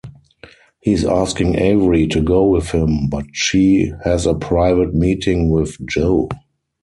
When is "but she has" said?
3.07-4.25